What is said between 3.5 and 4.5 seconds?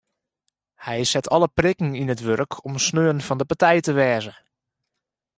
partij te wêze.